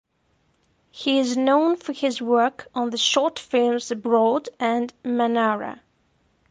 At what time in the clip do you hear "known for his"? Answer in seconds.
1.37-2.23